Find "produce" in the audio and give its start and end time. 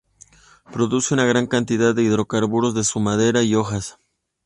0.71-1.13